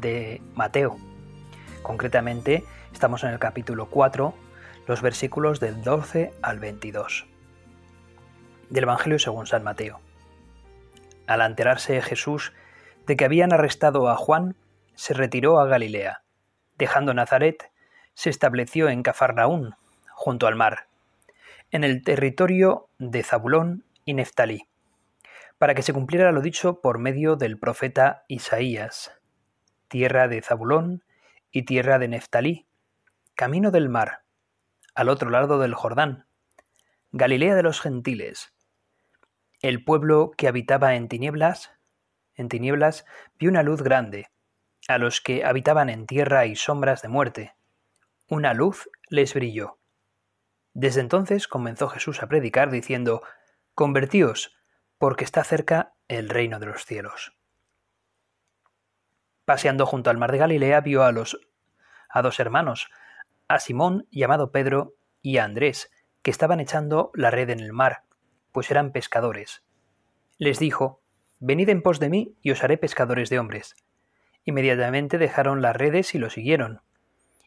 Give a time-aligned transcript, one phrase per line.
[0.00, 0.96] de Mateo.
[1.82, 4.34] Concretamente, estamos en el capítulo 4,
[4.86, 7.26] los versículos del 12 al 22
[8.70, 10.00] del Evangelio según San Mateo.
[11.26, 12.52] Al enterarse Jesús
[13.06, 14.56] de que habían arrestado a Juan,
[14.94, 16.22] se retiró a Galilea.
[16.78, 17.70] Dejando Nazaret,
[18.14, 19.74] se estableció en Cafarnaún,
[20.12, 20.86] junto al mar,
[21.70, 24.66] en el territorio de Zabulón y Neftalí,
[25.58, 29.19] para que se cumpliera lo dicho por medio del profeta Isaías
[29.90, 31.02] tierra de Zabulón
[31.50, 32.66] y tierra de Neftalí,
[33.34, 34.22] camino del mar,
[34.94, 36.26] al otro lado del Jordán,
[37.10, 38.54] Galilea de los gentiles.
[39.60, 41.72] El pueblo que habitaba en tinieblas,
[42.36, 43.04] en tinieblas
[43.36, 44.30] vio una luz grande,
[44.86, 47.54] a los que habitaban en tierra y sombras de muerte.
[48.28, 49.80] Una luz les brilló.
[50.72, 53.22] Desde entonces comenzó Jesús a predicar diciendo,
[53.74, 54.56] Convertíos,
[54.98, 57.39] porque está cerca el reino de los cielos.
[59.50, 61.40] Paseando junto al mar de Galilea vio a los
[62.08, 62.88] a dos hermanos,
[63.48, 65.90] a Simón llamado Pedro y a Andrés,
[66.22, 68.04] que estaban echando la red en el mar,
[68.52, 69.64] pues eran pescadores.
[70.38, 71.00] Les dijo,
[71.40, 73.74] Venid en pos de mí y os haré pescadores de hombres.
[74.44, 76.82] Inmediatamente dejaron las redes y lo siguieron.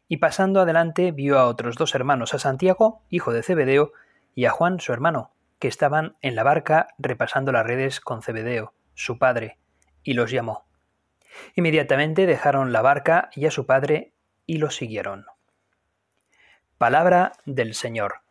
[0.10, 3.94] Y pasando adelante vio a otros dos hermanos, a Santiago, hijo de Zebedeo,
[4.36, 8.74] y a Juan, su hermano, que estaban en la barca repasando las redes con Zebedeo,
[8.94, 9.58] su padre,
[10.04, 10.66] y los llamó.
[11.56, 14.14] Inmediatamente dejaron la barca y a su padre
[14.46, 15.26] y lo siguieron.
[16.78, 18.22] Palabra del Señor.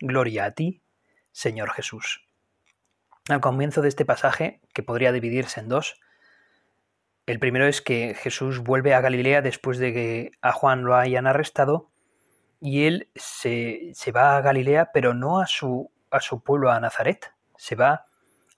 [0.00, 0.82] Gloria a ti,
[1.30, 2.26] Señor Jesús.
[3.28, 6.00] Al comienzo de este pasaje, que podría dividirse en dos,
[7.26, 11.28] el primero es que Jesús vuelve a Galilea después de que a Juan lo hayan
[11.28, 11.90] arrestado
[12.60, 16.80] y él se, se va a Galilea, pero no a su, a su pueblo, a
[16.80, 18.06] Nazaret, se va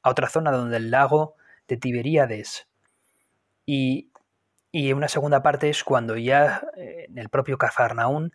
[0.03, 1.37] a otra zona donde el lago
[1.69, 2.67] de Tiberíades
[3.67, 4.11] y,
[4.93, 8.33] una segunda parte es cuando ya eh, en el propio Cafarnaún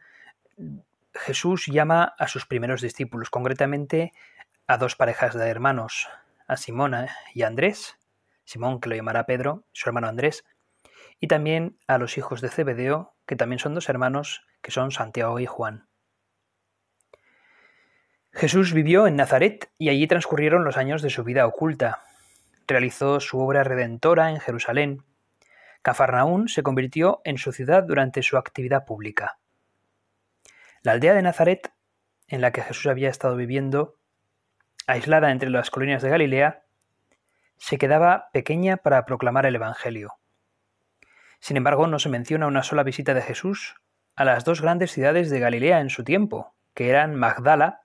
[1.13, 4.13] Jesús llama a sus primeros discípulos, concretamente
[4.67, 6.07] a dos parejas de hermanos,
[6.47, 7.97] a Simón eh, y Andrés,
[8.45, 10.45] Simón que lo llamará Pedro, su hermano Andrés,
[11.19, 15.39] y también a los hijos de Zebedeo, que también son dos hermanos, que son Santiago
[15.39, 15.87] y Juan.
[18.31, 22.03] Jesús vivió en Nazaret y allí transcurrieron los años de su vida oculta.
[22.67, 25.03] Realizó su obra redentora en Jerusalén,
[25.81, 29.39] Cafarnaún se convirtió en su ciudad durante su actividad pública.
[30.81, 31.73] La aldea de Nazaret,
[32.27, 33.95] en la que Jesús había estado viviendo,
[34.87, 36.63] aislada entre las colinas de Galilea,
[37.57, 40.13] se quedaba pequeña para proclamar el Evangelio.
[41.39, 43.75] Sin embargo, no se menciona una sola visita de Jesús
[44.15, 47.81] a las dos grandes ciudades de Galilea en su tiempo, que eran Magdala,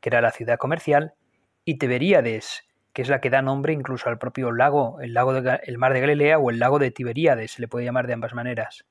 [0.00, 1.14] que era la ciudad comercial,
[1.64, 2.67] y Tiberíades,
[2.98, 6.00] que es la que da nombre incluso al propio lago, el lago del mar de
[6.00, 8.86] Galilea o el lago de Tiberíades, se le puede llamar de ambas maneras.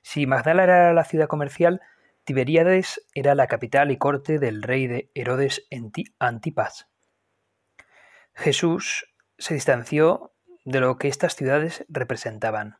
[0.00, 1.82] Si Magdala era la ciudad comercial,
[2.24, 5.68] Tiberíades era la capital y corte del rey de Herodes
[6.18, 6.88] Antipas.
[8.32, 10.32] Jesús se distanció
[10.64, 12.78] de lo que estas ciudades representaban.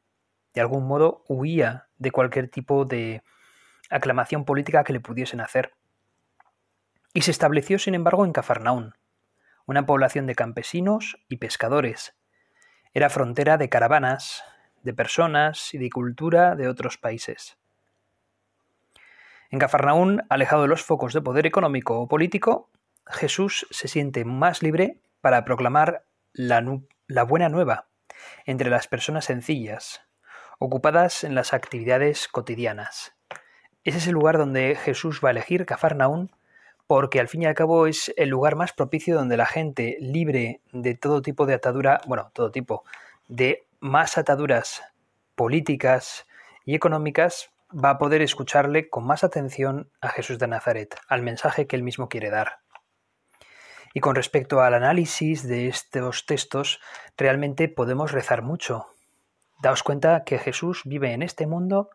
[0.55, 3.23] De algún modo huía de cualquier tipo de
[3.91, 5.75] aclamación política que le pudiesen hacer.
[7.13, 8.95] Y se estableció, sin embargo, en Cafarnaún,
[9.67, 12.15] una población de campesinos y pescadores.
[12.95, 14.45] Era frontera de caravanas,
[14.83, 17.57] de personas y de cultura de otros países.
[19.51, 22.71] En Cafarnaún, alejado de los focos de poder económico o político,
[23.07, 26.63] Jesús se siente más libre para proclamar la,
[27.25, 27.89] buena nueva
[28.47, 30.03] entre las personas sencillas,
[30.59, 33.15] ocupadas en las actividades cotidianas.
[33.83, 36.31] Ese es el lugar donde Jesús va a elegir Cafarnaún
[36.91, 40.61] porque al fin y al cabo es el lugar más propicio donde la gente libre
[40.73, 42.83] de todo tipo de atadura, bueno, todo tipo,
[43.29, 44.83] de más ataduras
[45.37, 46.27] políticas
[46.65, 51.69] y económicas, va a poder escucharle con más atención a Jesús de Nazaret, al mensaje
[51.69, 52.59] que él mismo quiere dar.
[53.95, 56.81] Y con respecto al análisis de estos textos,
[57.17, 58.89] realmente podemos rezar mucho.
[59.63, 61.91] Daos cuenta que Jesús vive en este mundo,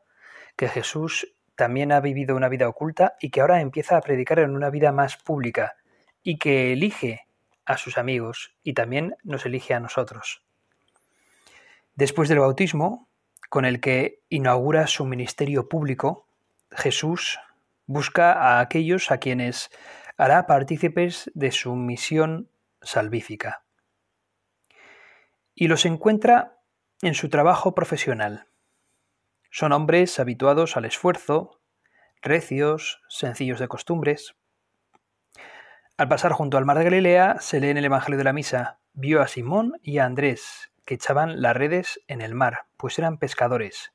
[0.55, 4.55] que Jesús también ha vivido una vida oculta y que ahora empieza a predicar en
[4.55, 5.75] una vida más pública
[6.21, 7.27] y que elige
[7.65, 10.43] a sus amigos y también nos elige a nosotros.
[11.95, 13.07] Después del bautismo,
[13.49, 16.27] con el que inaugura su ministerio público,
[16.71, 17.39] Jesús
[17.85, 19.69] busca a aquellos a quienes
[20.17, 22.49] hará partícipes de su misión
[22.81, 23.63] salvífica.
[25.53, 26.59] Y los encuentra
[27.01, 28.47] en su trabajo profesional.
[29.57, 31.61] Son hombres habituados al esfuerzo,
[32.21, 34.35] recios, sencillos de costumbres.
[35.95, 38.81] Al pasar junto al mar de Galilea, se lee en el Evangelio de la Misa,
[38.91, 43.17] vio a Simón y a Andrés, que echaban las redes en el mar, pues eran
[43.17, 43.93] pescadores.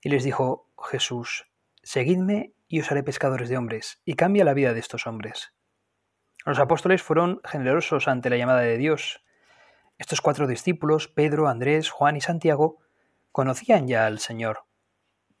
[0.00, 1.52] Y les dijo Jesús,
[1.82, 5.52] Seguidme y os haré pescadores de hombres, y cambia la vida de estos hombres.
[6.46, 9.22] Los apóstoles fueron generosos ante la llamada de Dios.
[9.98, 12.78] Estos cuatro discípulos, Pedro, Andrés, Juan y Santiago,
[13.32, 14.64] conocían ya al Señor.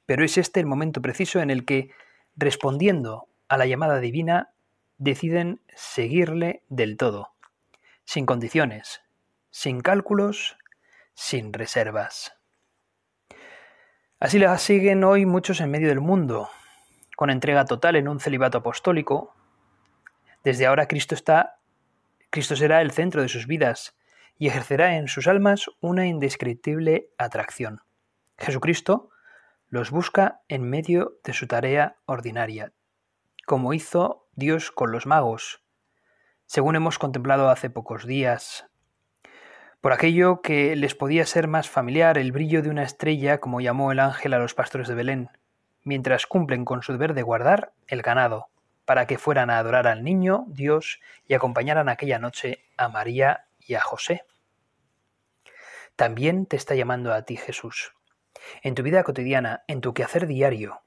[0.06, 1.90] Pero es este el momento preciso en el que,
[2.36, 4.50] respondiendo a la llamada divina,
[4.98, 7.34] deciden seguirle del todo,
[8.04, 9.02] sin condiciones,
[9.50, 10.56] sin cálculos,
[11.14, 12.36] sin reservas.
[14.20, 16.48] Así la siguen hoy muchos en medio del mundo,
[17.16, 19.34] con entrega total en un celibato apostólico.
[20.42, 21.58] Desde ahora Cristo está
[22.34, 23.96] Cristo será el centro de sus vidas
[24.36, 27.82] y ejercerá en sus almas una indescriptible atracción.
[28.38, 29.10] Jesucristo
[29.74, 32.72] los busca en medio de su tarea ordinaria,
[33.44, 35.64] como hizo Dios con los magos,
[36.46, 38.68] según hemos contemplado hace pocos días,
[39.80, 43.90] por aquello que les podía ser más familiar el brillo de una estrella, como llamó
[43.90, 45.30] el ángel a los pastores de Belén,
[45.82, 48.50] mientras cumplen con su deber de guardar el ganado,
[48.84, 53.74] para que fueran a adorar al niño Dios y acompañaran aquella noche a María y
[53.74, 54.22] a José.
[55.96, 57.92] También te está llamando a ti Jesús,
[58.62, 60.82] en tu vida cotidiana, en tu quehacer diario,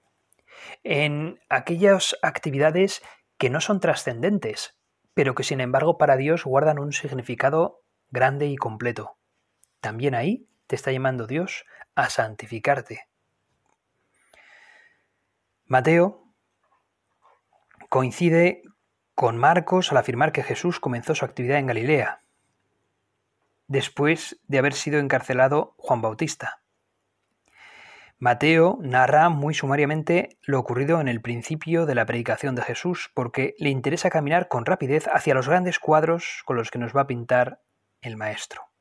[0.84, 3.02] en aquellas actividades
[3.38, 4.78] que no son trascendentes,
[5.14, 9.18] pero que sin embargo para Dios guardan un significado grande y completo.
[9.80, 11.66] También ahí te está llamando Dios
[11.96, 13.08] a santificarte,
[15.70, 16.24] Mateo
[17.90, 18.62] coincide
[19.16, 22.22] con Marcos al afirmar que Jesús comenzó su actividad en Galilea,
[23.68, 26.62] después de haber sido encarcelado Juan Bautista.
[28.20, 33.54] Mateo narra muy sumariamente lo ocurrido en el principio de la predicación de Jesús, porque
[33.60, 37.08] le interesa caminar con rapidez hacia los grandes cuadros con los que nos va a
[37.08, 37.62] pintar
[38.02, 38.72] el Maestro.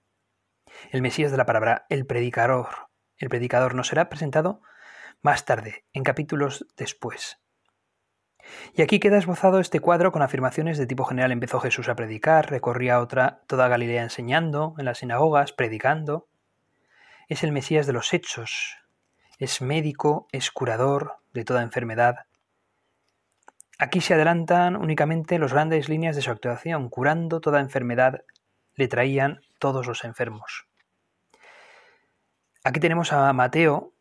[0.91, 2.89] El Mesías de la palabra, el predicador.
[3.19, 4.63] El predicador nos será presentado
[5.21, 7.39] más tarde, en capítulos después.
[8.75, 11.33] Y aquí queda esbozado este cuadro con afirmaciones de tipo general.
[11.33, 16.29] Empezó Jesús a predicar, recorría otra, toda Galilea enseñando, en las sinagogas, predicando.
[17.29, 18.86] Es el Mesías de los hechos.
[19.39, 22.27] Es médico, es curador de toda enfermedad.
[23.79, 26.89] Aquí se adelantan únicamente las grandes líneas de su actuación.
[26.89, 28.25] Curando toda enfermedad,
[28.75, 30.67] le traían todos los enfermos.
[32.65, 33.93] Aquí tenemos a Mateo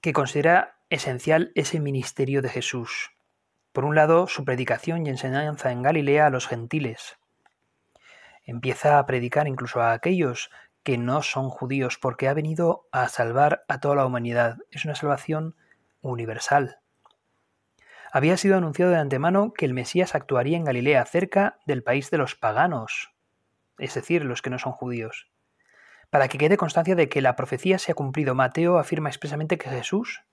[0.00, 3.10] que considera esencial ese ministerio de Jesús.
[3.72, 7.18] Por un lado, su predicación y enseñanza en Galilea a los gentiles.
[8.44, 10.50] Empieza a predicar incluso a aquellos
[10.90, 14.58] que no son judíos porque ha venido a salvar a toda la humanidad.
[14.72, 15.54] Es una salvación
[16.00, 16.80] universal.
[18.10, 22.18] Había sido anunciado de antemano que el Mesías actuaría en Galilea, cerca del país de
[22.18, 23.14] los paganos,
[23.78, 25.30] es decir, los que no son judíos.
[26.10, 29.70] Para que quede constancia de que la profecía se ha cumplido, Mateo afirma expresamente que
[29.70, 30.24] Jesús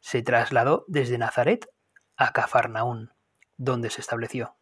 [0.00, 1.68] se trasladó desde Nazaret
[2.16, 3.12] a Cafarnaún,
[3.58, 4.56] donde se estableció.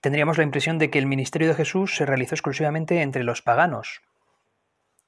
[0.00, 4.02] Tendríamos la impresión de que el ministerio de Jesús se realizó exclusivamente entre los paganos.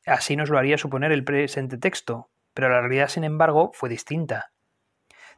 [0.08, 4.52] Así nos lo haría suponer el presente texto, pero la realidad, sin embargo, fue distinta.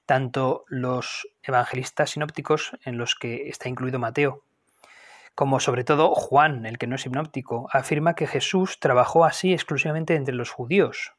[0.06, 4.44] Tanto los evangelistas sinópticos, en los que está incluido Mateo,
[5.34, 10.14] como sobre todo Juan, el que no es hipnóptico, afirma que Jesús trabajó así exclusivamente
[10.14, 11.14] entre los judíos.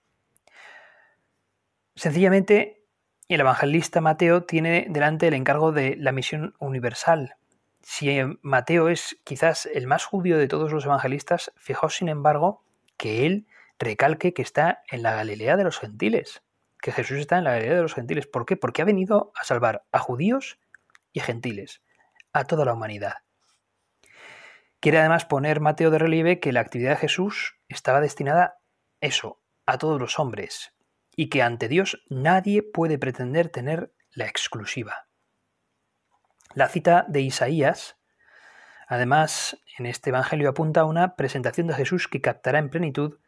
[1.96, 2.84] Sencillamente,
[3.28, 7.36] el evangelista Mateo tiene delante el encargo de la misión universal.
[7.82, 8.10] Si
[8.42, 12.64] Mateo es quizás el más judío de todos los evangelistas, fijaos sin embargo
[13.02, 13.48] que él
[13.80, 16.44] recalque que está en la Galilea de los gentiles,
[16.80, 18.28] que Jesús está en la Galilea de los gentiles.
[18.28, 18.56] ¿Por qué?
[18.56, 20.60] Porque ha venido a salvar a judíos
[21.12, 21.82] y gentiles,
[22.32, 23.24] a toda la humanidad.
[24.80, 28.60] Quiere además poner Mateo de relieve que la actividad de Jesús estaba destinada
[29.00, 30.76] eso, a todos los hombres,
[31.16, 35.08] y que ante Dios nadie puede pretender tener la exclusiva.
[36.54, 37.98] La cita de Isaías,
[38.92, 43.20] además, en este Evangelio apunta a una presentación de Jesús que captará en plenitud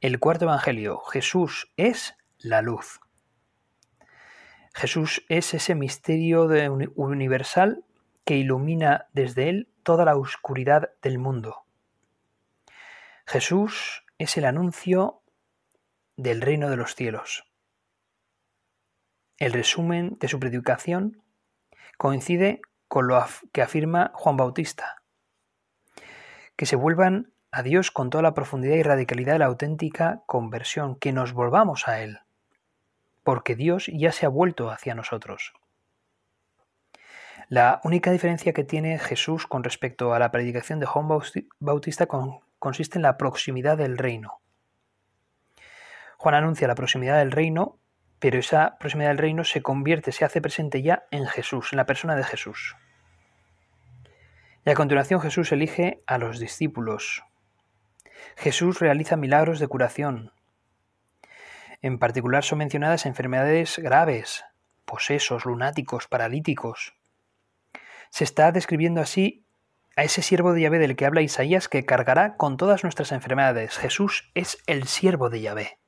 [0.00, 1.00] el cuarto Evangelio.
[1.00, 2.98] Jesús es la luz.
[4.72, 6.48] Jesús es ese misterio
[6.94, 7.84] universal
[8.24, 11.66] que ilumina desde él toda la oscuridad del mundo.
[13.26, 15.20] Jesús es el anuncio
[16.16, 17.44] del reino de los cielos.
[19.36, 21.22] El resumen de su predicación
[21.98, 25.01] coincide con lo que afirma Juan Bautista,
[26.56, 30.96] que se vuelvan a Dios con toda la profundidad y radicalidad de la auténtica conversión,
[30.96, 32.20] que nos volvamos a Él,
[33.22, 35.52] porque Dios ya se ha vuelto hacia nosotros.
[37.48, 41.06] La única diferencia que tiene Jesús con respecto a la predicación de Juan
[41.60, 42.08] Bautista
[42.58, 44.40] consiste en la proximidad del reino.
[46.16, 47.78] Juan anuncia la proximidad del reino,
[48.18, 51.84] pero esa proximidad del reino se convierte, se hace presente ya en Jesús, en la
[51.86, 52.76] persona de Jesús.
[54.64, 57.24] Y a continuación Jesús elige a los discípulos.
[58.36, 60.32] Jesús realiza milagros de curación.
[61.80, 64.44] En particular son mencionadas enfermedades graves,
[64.84, 66.94] posesos, lunáticos, paralíticos.
[68.10, 69.44] Se está describiendo así
[69.96, 73.78] a ese siervo de Yahvé del que habla Isaías que cargará con todas nuestras enfermedades.
[73.78, 75.78] Jesús es el siervo de Yahvé.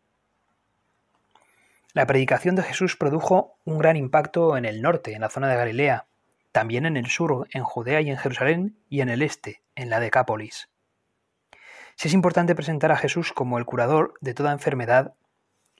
[1.92, 5.56] La predicación de Jesús produjo un gran impacto en el norte, en la zona de
[5.56, 6.06] Galilea,
[6.54, 9.98] también en el sur, en Judea y en Jerusalén, y en el este, en la
[9.98, 10.70] Decápolis.
[11.96, 15.16] Si es importante presentar a Jesús como el curador de toda enfermedad,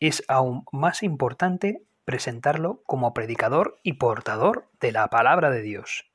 [0.00, 6.10] es aún más importante presentarlo como predicador y portador de la palabra de Dios.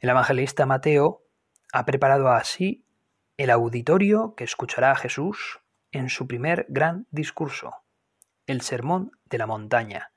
[0.00, 1.24] El evangelista Mateo
[1.72, 2.86] ha preparado así
[3.36, 5.58] el auditorio que escuchará a Jesús
[5.90, 7.74] en su primer gran discurso
[8.46, 10.12] el Sermón de la Montaña,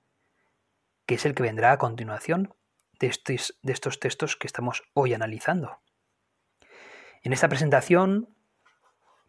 [1.08, 2.54] que es el que vendrá a continuación
[3.00, 5.82] de estos, textos que estamos hoy analizando.
[7.24, 8.30] En esta presentación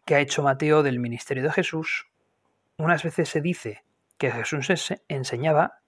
[0.05, 2.07] que ha hecho Mateo del ministerio de Jesús,
[2.77, 3.83] unas veces se dice
[4.17, 4.69] que Jesús
[5.07, 5.81] enseñaba,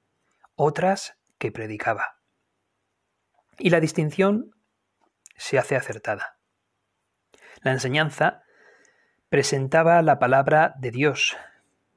[0.56, 2.20] otras que predicaba.
[3.58, 4.56] Y la distinción
[5.36, 6.38] se hace acertada.
[7.62, 8.44] La enseñanza
[9.30, 11.38] presentaba la palabra de Dios,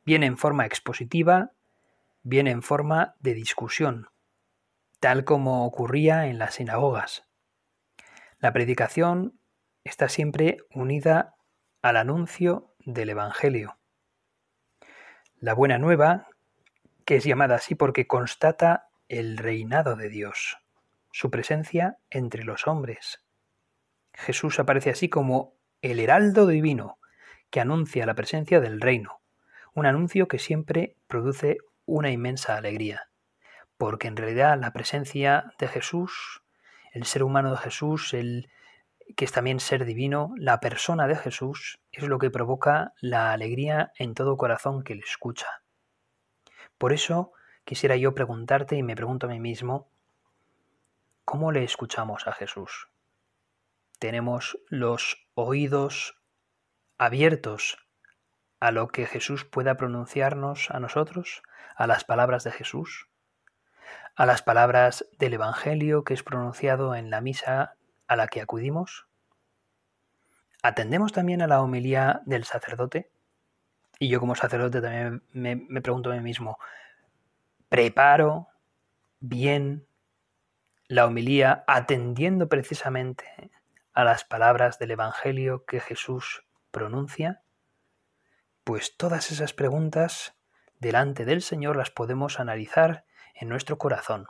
[0.04, 1.52] bien en forma expositiva,
[2.22, 4.08] bien en forma de discusión,
[5.04, 7.28] tal como ocurría en las sinagogas.
[8.38, 9.38] La predicación
[9.84, 11.34] está siempre unida
[11.82, 13.76] al anuncio del Evangelio.
[15.36, 16.28] La buena nueva,
[17.04, 20.56] que es llamada así porque constata el reinado de Dios,
[21.12, 23.22] su presencia entre los hombres.
[24.14, 26.98] Jesús aparece así como el heraldo divino
[27.50, 29.20] que anuncia la presencia del reino,
[29.74, 33.10] un anuncio que siempre produce una inmensa alegría,
[33.76, 36.42] porque en realidad la presencia de Jesús,
[36.92, 38.50] el ser humano de Jesús, el
[39.16, 43.92] que es también ser divino, la persona de Jesús, es lo que provoca la alegría
[43.98, 45.46] en todo corazón que le escucha.
[46.78, 47.32] Por eso
[47.64, 49.90] quisiera yo preguntarte y me pregunto a mí mismo,
[51.24, 52.88] ¿cómo le escuchamos a Jesús?
[53.98, 56.18] ¿Tenemos los oídos
[56.98, 57.78] abiertos
[58.60, 61.42] a lo que Jesús pueda pronunciarnos a nosotros,
[61.76, 63.08] a las palabras de Jesús,
[64.16, 67.76] a las palabras del Evangelio que es pronunciado en la misa
[68.06, 69.06] a la que acudimos?
[70.62, 73.10] ¿Atendemos también a la homilía del sacerdote?
[73.98, 76.58] Y yo como sacerdote también me, me pregunto a mí mismo,
[77.68, 78.48] ¿preparo
[79.20, 79.86] bien
[80.88, 83.50] la homilía atendiendo precisamente
[83.92, 87.42] a las palabras del Evangelio que Jesús pronuncia?
[88.64, 90.34] Pues todas esas preguntas
[90.80, 94.26] delante del Señor las podemos analizar en nuestro corazón.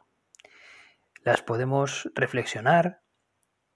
[1.22, 3.00] Las podemos reflexionar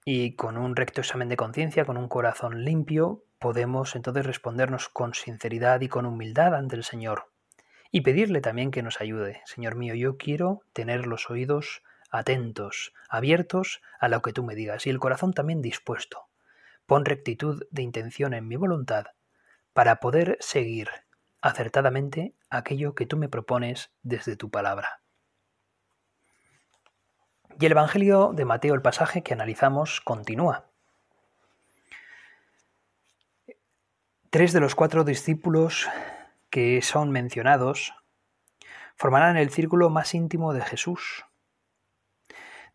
[0.05, 5.13] y con un recto examen de conciencia, con un corazón limpio, podemos entonces respondernos con
[5.13, 7.31] sinceridad y con humildad ante el Señor
[7.91, 9.41] y pedirle también que nos ayude.
[9.45, 11.81] Señor mío, yo quiero tener los oídos
[12.11, 16.27] atentos, abiertos a lo que tú me digas y el corazón también dispuesto.
[16.85, 19.05] Pon rectitud de intención en mi voluntad
[19.73, 20.89] para poder seguir
[21.41, 25.01] acertadamente aquello que tú me propones desde tu palabra.
[27.59, 30.69] Y el Evangelio de Mateo, el pasaje que analizamos, continúa.
[34.29, 35.89] Tres de los cuatro discípulos
[36.49, 37.93] que son mencionados
[38.95, 41.25] formarán el círculo más íntimo de Jesús.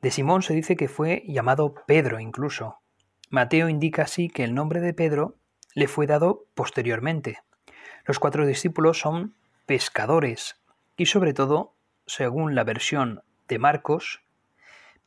[0.03, 2.81] De Simón se dice que fue llamado Pedro incluso.
[3.31, 5.38] Mateo indica así que el nombre de Pedro
[5.75, 7.38] le fue dado posteriormente.
[8.05, 10.61] Los cuatro discípulos son pescadores
[10.99, 11.75] y sobre todo,
[12.07, 14.24] según la versión de Marcos,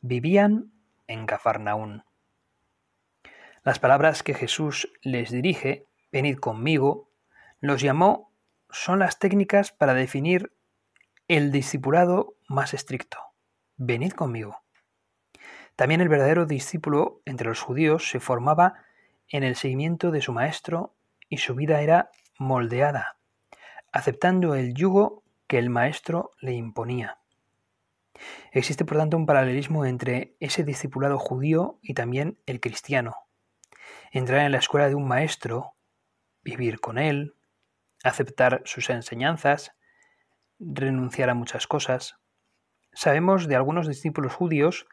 [0.00, 0.72] vivían
[1.06, 2.04] en Cafarnaún.
[3.64, 7.10] Las palabras que Jesús les dirige, venid conmigo,
[7.60, 8.32] los llamó,
[8.70, 10.52] son las técnicas para definir
[11.26, 13.18] el discipulado más estricto.
[13.76, 14.62] Venid conmigo.
[15.76, 18.84] También el verdadero discípulo entre los judíos se formaba
[19.28, 20.94] en el seguimiento de su maestro
[21.28, 23.18] y su vida era moldeada,
[23.92, 27.17] aceptando el yugo que el maestro le imponía.
[28.52, 33.16] Existe por tanto un paralelismo entre ese discipulado judío y también el cristiano.
[34.10, 35.74] Entrar en la escuela de un maestro,
[36.42, 37.34] vivir con él,
[38.04, 39.72] aceptar sus enseñanzas,
[40.58, 42.16] renunciar a muchas cosas.
[42.92, 44.86] Sabemos de algunos discípulos judíos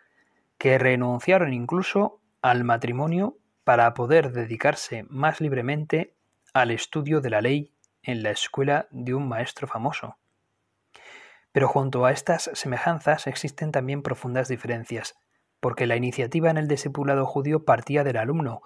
[0.58, 6.15] que renunciaron incluso al matrimonio para poder dedicarse más libremente
[6.53, 10.17] al estudio de la ley en la escuela de un maestro famoso.
[11.55, 15.15] Pero junto a estas semejanzas existen también profundas diferencias,
[15.62, 18.62] porque la iniciativa en el discipulado judío partía del alumno,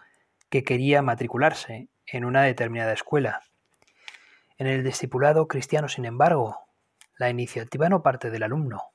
[0.50, 3.44] que quería matricularse en una determinada escuela.
[4.58, 6.66] En el discipulado cristiano, sin embargo,
[7.16, 8.86] la iniciativa no parte del alumno,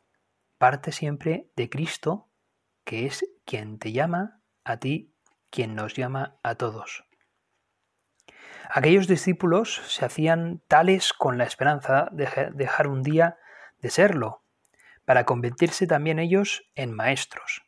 [0.58, 2.26] parte siempre de Cristo,
[2.82, 5.14] que es quien te llama a ti,
[5.50, 7.04] quien nos llama a todos.
[8.68, 13.38] Aquellos discípulos se hacían tales con la esperanza de dejar un día
[13.84, 14.42] de serlo,
[15.04, 17.62] para convertirse también ellos en maestros.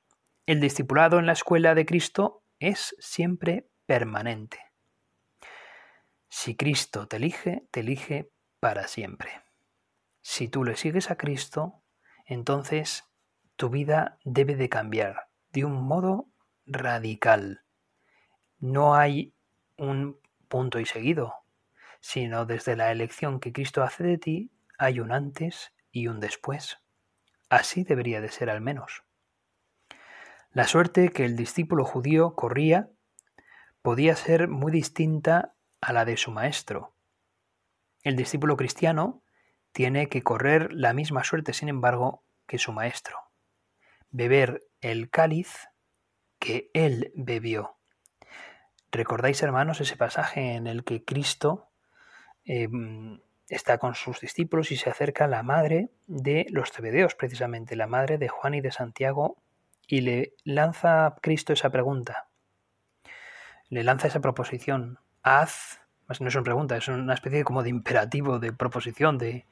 [0.46, 4.58] El discipulado en la escuela de Cristo es siempre permanente.
[6.30, 8.30] Si Cristo te elige, te elige
[8.60, 9.42] para siempre.
[10.22, 11.82] Si tú le sigues a Cristo,
[12.24, 13.04] entonces
[13.56, 16.30] tu vida debe de cambiar de un modo
[16.64, 17.62] radical.
[18.58, 19.34] No hay
[19.76, 20.18] un
[20.48, 21.34] punto y seguido,
[22.00, 26.76] sino desde la elección que Cristo hace de ti hay un antes y un después.
[27.48, 29.04] Así debería de ser al menos.
[30.50, 32.90] La suerte que el discípulo judío corría
[33.80, 36.94] podía ser muy distinta a la de su maestro.
[38.02, 39.22] El discípulo cristiano
[39.72, 43.16] tiene que correr la misma suerte, sin embargo, que su maestro.
[44.10, 45.68] Beber el cáliz
[46.38, 47.78] que él bebió.
[48.92, 51.70] ¿Recordáis, hermanos, ese pasaje en el que Cristo
[52.44, 57.86] em, está con sus discípulos y se acerca la madre de los cebedeos, precisamente la
[57.86, 59.36] madre de Juan y de Santiago,
[59.86, 62.26] y le lanza a Cristo esa pregunta?
[63.68, 64.98] Le lanza esa proposición.
[65.22, 69.44] Haz, no es una pregunta, es una especie como de imperativo, de proposición, de,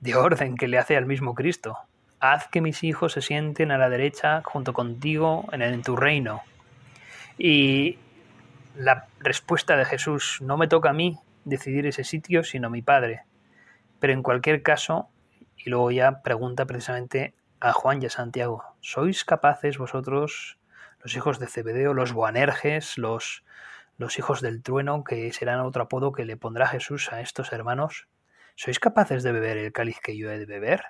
[0.00, 1.78] de orden que le hace al mismo Cristo.
[2.20, 6.42] Haz que mis hijos se sienten a la derecha junto contigo en, en tu reino.
[7.38, 7.98] Y
[8.76, 12.82] la respuesta de Jesús, no me toca a mí decidir ese sitio, sino a mi
[12.82, 13.24] Padre.
[14.02, 15.10] Pero en cualquier caso,
[15.56, 20.58] y luego ya pregunta precisamente a Juan y a Santiago, ¿sois capaces vosotros,
[21.04, 23.44] los hijos de Cebedeo, los Boanerges, los,
[23.98, 28.08] los hijos del trueno, que serán otro apodo que le pondrá Jesús a estos hermanos,
[28.56, 30.82] ¿sois capaces de beber el cáliz que yo he de beber?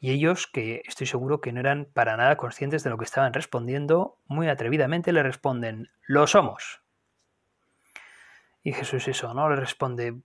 [0.00, 3.32] y ellos, que estoy seguro que no eran para nada conscientes de lo que estaban
[3.32, 6.82] respondiendo, muy atrevidamente le responden, lo somos.
[8.64, 9.48] Y Jesús eso, ¿no?
[9.48, 10.20] Le responde,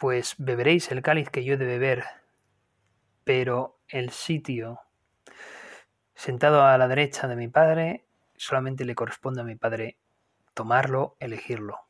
[0.00, 2.04] pues beberéis el cáliz que yo he de beber,
[3.22, 4.80] pero el sitio
[6.14, 9.98] sentado a la derecha de mi Padre solamente le corresponde a mi Padre
[10.54, 11.80] tomarlo, elegirlo.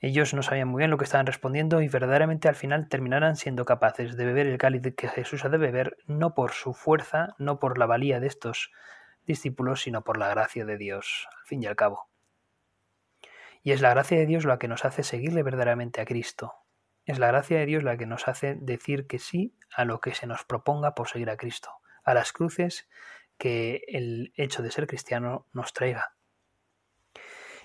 [0.00, 3.64] Ellos no sabían muy bien lo que estaban respondiendo y verdaderamente al final terminarán siendo
[3.64, 7.58] capaces de beber el cáliz que Jesús ha de beber, no por su fuerza, no
[7.58, 8.70] por la valía de estos
[9.26, 12.09] discípulos, sino por la gracia de Dios, al fin y al cabo.
[13.62, 16.54] Y es la gracia de Dios la que nos hace seguirle verdaderamente a Cristo.
[17.04, 20.14] Es la gracia de Dios la que nos hace decir que sí a lo que
[20.14, 21.70] se nos proponga por seguir a Cristo,
[22.04, 22.88] a las cruces
[23.38, 26.14] que el hecho de ser cristiano nos traiga.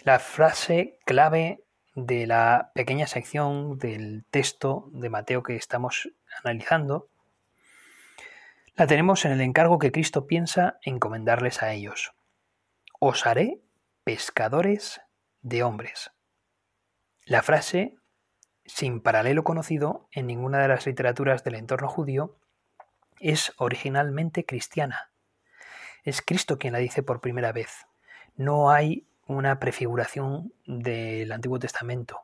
[0.03, 1.63] La frase clave
[1.95, 6.11] de la pequeña sección del texto de Mateo que estamos
[6.43, 7.09] analizando,
[8.75, 12.13] la tenemos en el encargo que Cristo piensa encomendarles a ellos.
[12.99, 13.61] Os haré
[14.03, 15.01] pescadores
[15.45, 16.11] de hombres.
[17.25, 17.95] La frase,
[18.65, 22.35] sin paralelo conocido en ninguna de las literaturas del entorno judío,
[23.19, 25.11] es originalmente cristiana.
[26.03, 27.85] Es Cristo quien la dice por primera vez.
[28.35, 32.21] No hay una prefiguración del Antiguo Testamento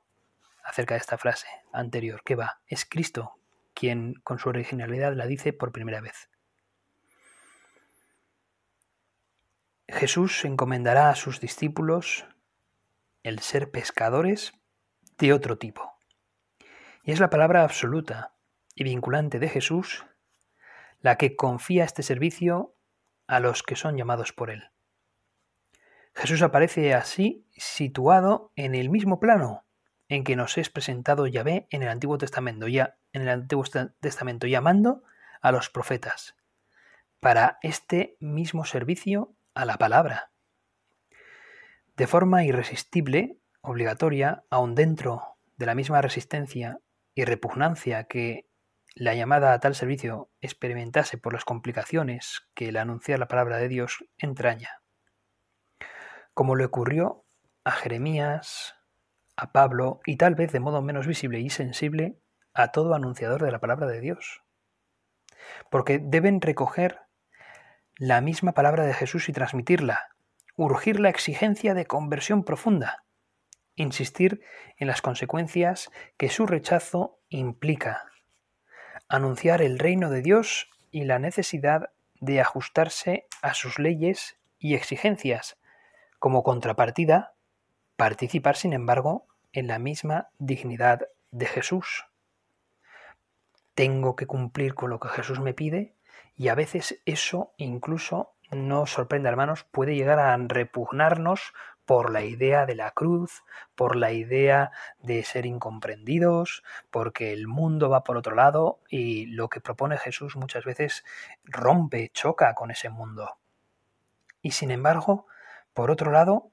[0.64, 3.36] acerca de esta frase anterior, que va, es Cristo
[3.76, 6.28] quien con su originalidad la dice por primera vez.
[9.88, 12.26] Jesús encomendará a sus discípulos
[13.24, 14.54] el ser pescadores
[15.18, 15.94] de otro tipo.
[17.04, 18.36] Y es la palabra absoluta
[18.76, 20.06] y vinculante de Jesús
[21.00, 22.76] la que confía este servicio
[23.28, 24.70] a los que son llamados por él.
[26.14, 29.66] Jesús aparece así situado en el mismo plano
[30.10, 33.64] en que nos es presentado Yahvé en el Antiguo Testamento, ya en el Antiguo
[34.02, 35.04] Testamento llamando
[35.42, 36.36] a los profetas
[37.22, 40.32] para este mismo servicio a la palabra.
[42.02, 46.80] De forma irresistible, obligatoria, aun dentro de la misma resistencia
[47.14, 48.48] y repugnancia que
[48.96, 53.68] la llamada a tal servicio experimentase por las complicaciones que el anunciar la palabra de
[53.68, 54.82] Dios entraña.
[56.34, 57.24] Como le ocurrió
[57.64, 58.74] a Jeremías,
[59.36, 62.18] a Pablo y tal vez de modo menos visible y sensible
[62.56, 64.42] a todo anunciador de la palabra de Dios.
[65.70, 67.02] Porque deben recoger
[67.96, 70.11] la misma palabra de Jesús y transmitirla,
[70.64, 73.04] urgir la exigencia de conversión profunda,
[73.74, 74.42] insistir
[74.78, 78.06] en las consecuencias que su rechazo implica,
[79.08, 85.58] anunciar el reino de Dios y la necesidad de ajustarse a sus leyes y exigencias.
[86.20, 87.34] Como contrapartida,
[87.96, 92.06] participar, sin embargo, en la misma dignidad de Jesús.
[93.74, 95.96] Tengo que cumplir con lo que Jesús me pide
[96.36, 101.54] y a veces eso incluso no sorprende, hermanos, puede llegar a repugnarnos
[101.86, 103.44] por la idea de la cruz,
[103.76, 109.50] por la idea de ser incomprendidos, porque el mundo va por otro lado y lo
[109.50, 111.04] que propone Jesús muchas veces
[111.44, 113.38] rompe, choca con ese mundo.
[114.42, 115.26] Y sin embargo,
[115.74, 116.52] por otro lado,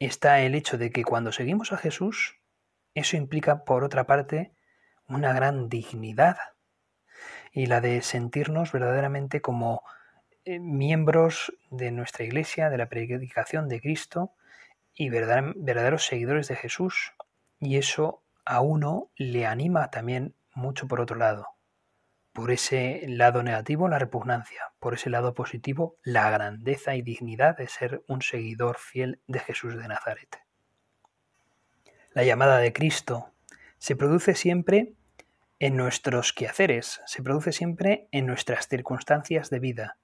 [0.00, 2.36] está el hecho de que cuando seguimos a Jesús,
[2.94, 4.52] eso implica, por otra parte,
[5.06, 6.36] una gran dignidad
[7.52, 9.82] y la de sentirnos verdaderamente como
[10.60, 14.32] miembros de nuestra iglesia, de la predicación de Cristo
[14.94, 17.12] y verdaderos seguidores de Jesús.
[17.60, 21.46] Y eso a uno le anima también mucho por otro lado.
[22.32, 24.62] Por ese lado negativo, la repugnancia.
[24.78, 29.76] Por ese lado positivo, la grandeza y dignidad de ser un seguidor fiel de Jesús
[29.76, 30.40] de Nazaret.
[32.12, 33.32] La llamada de Cristo
[33.78, 34.94] se produce siempre
[35.58, 39.98] en nuestros quehaceres, se produce siempre en nuestras circunstancias de vida,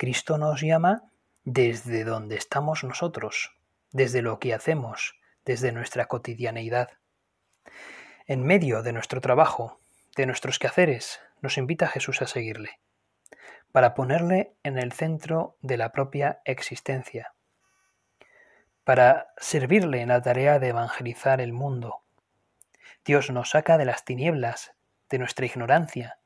[0.00, 1.02] Cristo nos llama
[1.44, 3.54] desde donde estamos nosotros,
[3.92, 6.88] desde lo que hacemos, desde nuestra cotidianeidad.
[8.26, 9.78] En medio de nuestro trabajo,
[10.16, 12.80] de nuestros quehaceres, nos invita Jesús a seguirle,
[13.72, 17.34] para ponerle en el centro de la propia existencia,
[18.84, 22.00] para servirle en la tarea de evangelizar el mundo.
[23.04, 24.72] Dios nos saca de las tinieblas,
[25.10, 26.16] de nuestra ignorancia,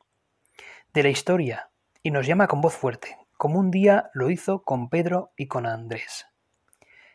[0.93, 1.71] de la historia,
[2.05, 5.67] y nos llama con voz fuerte, como un día lo hizo con Pedro y con
[5.67, 6.27] Andrés.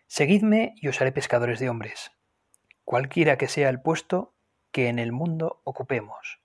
[0.07, 2.11] Seguidme y os haré pescadores de hombres,
[2.83, 4.33] cualquiera que sea el puesto
[4.71, 6.39] que en el mundo ocupemos.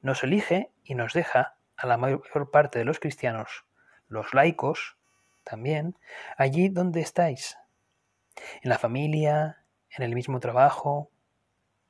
[0.00, 3.64] Nos elige y nos deja a la mayor parte de los cristianos,
[4.08, 4.96] los laicos,
[5.44, 5.96] también,
[6.36, 7.56] allí donde estáis,
[8.62, 11.10] en la familia, en el mismo trabajo,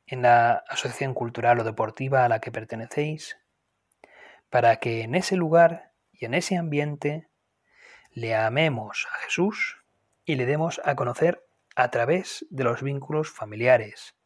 [0.06, 3.38] en la asociación cultural o deportiva a la que pertenecéis,
[4.50, 5.87] para que en ese lugar
[6.18, 7.28] y en ese ambiente
[8.10, 9.78] le amemos a Jesús
[10.24, 14.16] y le demos a conocer a través de los vínculos familiares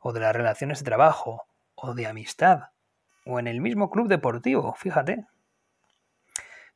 [0.00, 2.70] o de las relaciones de trabajo o de amistad
[3.24, 5.26] o en el mismo club deportivo, fíjate.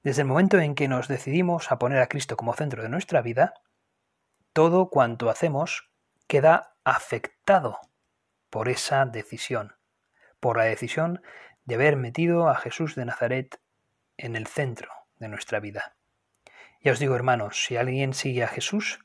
[0.03, 3.23] Desde el momento en que nos decidimos a poner a Cristo como centro de nuestra
[3.23, 3.55] vida,
[4.53, 5.91] todo cuanto hacemos
[6.27, 7.81] queda afectado
[8.51, 9.77] por esa decisión,
[10.41, 11.23] por la decisión
[11.65, 13.62] de haber metido a Jesús de Nazaret
[14.23, 15.95] en el centro de nuestra vida.
[16.81, 19.01] Ya os digo, hermanos, si alguien sigue a Jesús,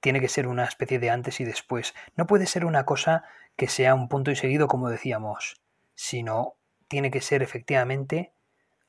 [0.00, 1.94] tiene que ser una especie de antes y después.
[2.16, 3.24] No puede ser una cosa
[3.56, 5.60] que sea un punto y seguido, como decíamos,
[5.94, 6.56] sino
[6.88, 8.32] tiene que ser efectivamente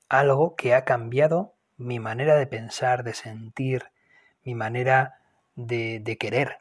[0.10, 3.92] algo que ha cambiado mi manera de pensar, de sentir,
[4.44, 5.20] mi manera
[5.56, 6.60] de, de querer.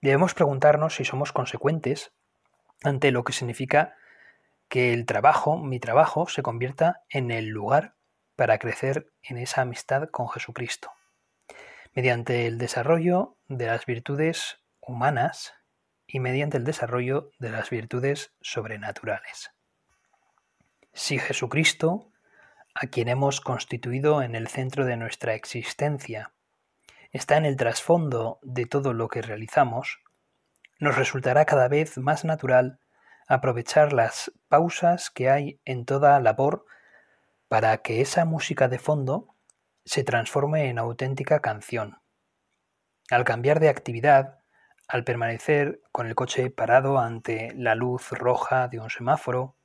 [0.00, 2.12] Debemos preguntarnos si somos consecuentes
[2.82, 3.94] ante lo que significa
[4.72, 7.94] que el trabajo, mi trabajo, se convierta en el lugar
[8.36, 10.90] para crecer en esa amistad con Jesucristo,
[11.94, 15.52] mediante el desarrollo de las virtudes humanas
[16.06, 19.50] y mediante el desarrollo de las virtudes sobrenaturales.
[20.94, 22.10] Si Jesucristo,
[22.74, 26.32] a quien hemos constituido en el centro de nuestra existencia,
[27.10, 30.00] está en el trasfondo de todo lo que realizamos,
[30.78, 32.78] nos resultará cada vez más natural
[33.32, 36.66] aprovechar las pausas que hay en toda labor
[37.48, 39.34] para que esa música de fondo
[39.86, 41.98] se transforme en auténtica canción.
[43.08, 44.40] Al cambiar de actividad,
[44.86, 49.56] al permanecer con el coche parado ante la luz roja de un semáforo,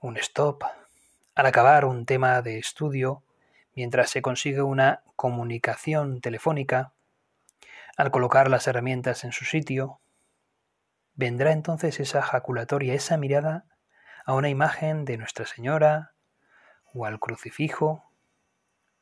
[0.00, 0.64] un stop,
[1.34, 3.24] al acabar un tema de estudio,
[3.74, 6.94] mientras se consigue una comunicación telefónica,
[7.98, 10.00] al colocar las herramientas en su sitio,
[11.18, 13.66] vendrá entonces esa jaculatoria, esa mirada
[14.24, 16.14] a una imagen de Nuestra Señora
[16.94, 18.12] o al crucifijo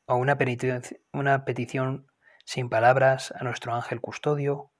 [0.06, 0.38] o una,
[1.12, 2.10] una petición
[2.46, 4.70] sin palabras a nuestro ángel custodio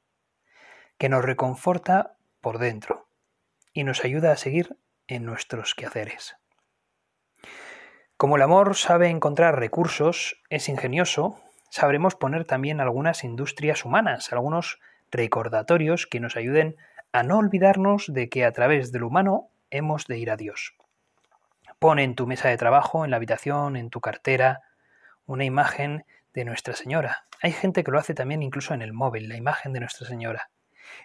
[0.97, 3.11] que nos reconforta por dentro
[3.75, 6.37] y nos ayuda a seguir en nuestros quehaceres.
[8.17, 14.81] Como el amor sabe encontrar recursos, es ingenioso, sabremos poner también algunas industrias humanas, algunos
[15.11, 16.77] recordatorios que nos ayuden
[17.13, 20.75] a no olvidarnos de que a través del humano hemos de ir a Dios.
[21.79, 24.63] Pone en tu mesa de trabajo, en la habitación, en tu cartera,
[25.27, 27.27] una imagen de Nuestra Señora.
[27.43, 30.51] Hay gente que lo hace también incluso en el móvil, la imagen de Nuestra Señora.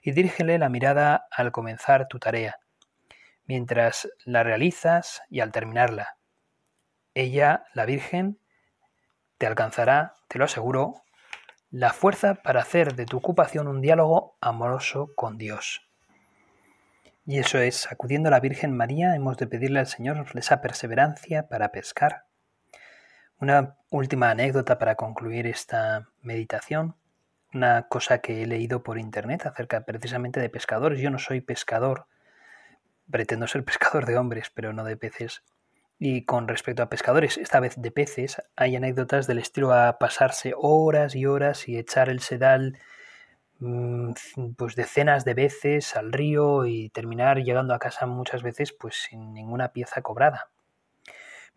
[0.02, 2.60] Y dirígele la mirada al comenzar tu tarea,
[3.46, 6.18] mientras la realizas y al terminarla.
[7.14, 8.40] Ella, la Virgen,
[9.38, 11.04] te alcanzará, te lo aseguro,
[11.72, 15.91] la fuerza para hacer de tu ocupación un diálogo amoroso con Dios.
[17.32, 21.48] Y eso es, acudiendo a la Virgen María, hemos de pedirle al Señor esa perseverancia
[21.48, 22.26] para pescar.
[23.40, 26.98] Una última anécdota para concluir esta meditación,
[27.54, 31.00] una cosa que he leído por internet acerca precisamente de pescadores.
[31.00, 32.06] Yo no soy pescador,
[33.10, 35.42] pretendo ser pescador de hombres, pero no de peces.
[35.98, 40.52] Y con respecto a pescadores, esta vez de peces, hay anécdotas del estilo a pasarse
[40.58, 42.78] horas y horas y echar el sedal
[44.58, 49.34] pues decenas de veces al río y terminar llegando a casa muchas veces pues sin
[49.34, 50.50] ninguna pieza cobrada.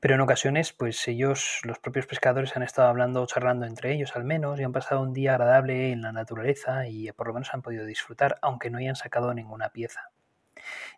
[0.00, 4.16] Pero en ocasiones pues ellos, los propios pescadores han estado hablando o charlando entre ellos
[4.16, 7.54] al menos y han pasado un día agradable en la naturaleza y por lo menos
[7.54, 10.10] han podido disfrutar aunque no hayan sacado ninguna pieza.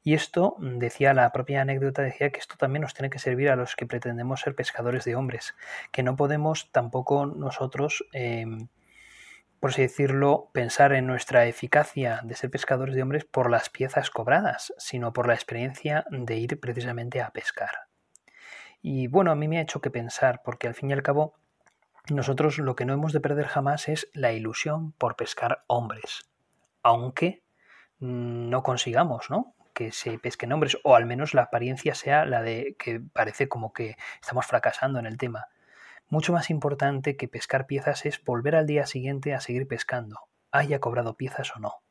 [0.03, 3.51] Y esto, mm, decía la propia anécdota, decía que esto también nos tiene que servir
[3.51, 5.55] a los que pretendemos ser pescadores de hombres,
[5.93, 8.69] que no podemos tampoco nosotros em,
[9.67, 14.11] por así decirlo, pensar en nuestra eficacia de ser pescadores de hombres por las piezas
[14.11, 17.89] cobradas, sino por la experiencia de ir precisamente a pescar.
[18.81, 21.35] Y bueno, a mí me ha hecho que pensar, porque al fin y al cabo,
[22.09, 26.31] nosotros lo que no hemos de perder jamás es la ilusión por pescar hombres,
[26.85, 27.43] aunque
[27.99, 29.57] no consigamos, ¿no?
[29.75, 33.73] que se pesquen hombres, o al menos la apariencia sea la de que parece como
[33.73, 35.49] que estamos fracasando en el tema.
[36.09, 40.21] Mucho más importante que pescar piezas es volver al día siguiente a seguir pescando,
[40.53, 41.83] haya cobrado piezas o no.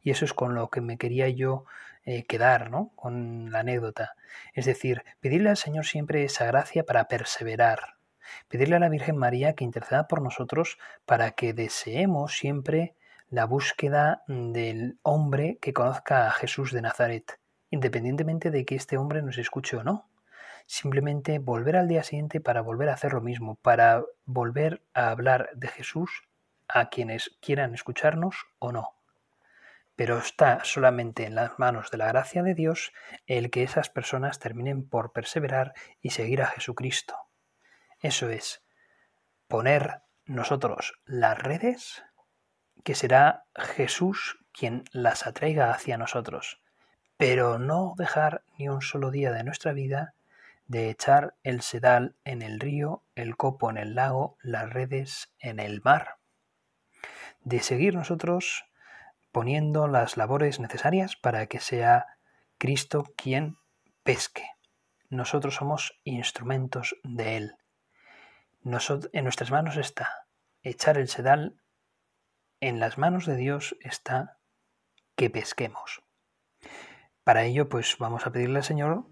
[0.00, 1.64] Y eso es con lo que me quería yo
[2.04, 2.92] eh, quedar, ¿no?
[2.94, 4.14] Con la anécdota.
[4.54, 7.96] Es decir, pedirle al Señor siempre esa gracia para perseverar.
[8.46, 12.94] Pedirle a la Virgen María que interceda por nosotros para que deseemos siempre
[13.28, 17.40] la búsqueda del hombre que conozca a Jesús de Nazaret,
[17.70, 20.07] independientemente de que este hombre nos escuche o no
[20.68, 25.48] simplemente volver al día siguiente para volver a hacer lo mismo, para volver a hablar
[25.54, 26.28] de Jesús
[26.68, 28.90] a quienes quieran escucharnos o no.
[29.96, 32.92] Pero está solamente en las manos de la gracia de Dios
[33.26, 37.16] el que esas personas terminen por perseverar y seguir a Jesucristo.
[38.00, 38.62] Eso es,
[39.48, 42.04] poner nosotros las redes,
[42.84, 46.60] que será Jesús quien las atraiga hacia nosotros,
[47.16, 50.14] pero no dejar ni un solo día de nuestra vida
[50.68, 55.58] de echar el sedal en el río, el copo en el lago, las redes en
[55.58, 56.18] el mar,
[57.40, 58.64] de seguir nosotros
[59.32, 62.06] poniendo las labores necesarias para que sea
[62.58, 63.56] Cristo quien
[64.02, 64.44] pesque.
[65.08, 67.56] Nosotros somos instrumentos de Él.
[68.62, 70.26] en nuestras manos está
[70.62, 71.62] echar el sedal,
[72.60, 74.38] en las manos de Dios está
[75.16, 76.02] que pesquemos.
[77.24, 79.06] Para ello, pues vamos a pedirle al Señor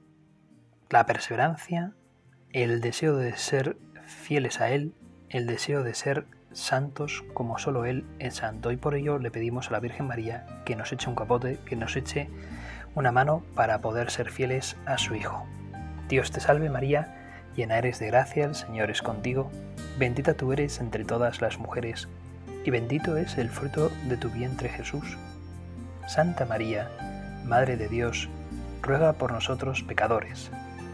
[0.88, 1.92] la perseverancia,
[2.52, 4.94] el deseo de ser fieles a Él,
[5.28, 8.70] el deseo de ser santos como solo Él es santo.
[8.70, 11.76] Y por ello le pedimos a la Virgen María que nos eche un capote, que
[11.76, 12.30] nos eche
[12.94, 15.44] una mano para poder ser fieles a su Hijo.
[16.08, 19.50] Dios te salve María, llena eres de gracia, el Señor es contigo,
[19.98, 22.08] bendita tú eres entre todas las mujeres,
[22.64, 25.18] y bendito es el fruto de tu vientre Jesús.
[26.06, 26.88] Santa María,
[27.44, 28.28] Madre de Dios,
[28.82, 30.50] ruega por nosotros pecadores,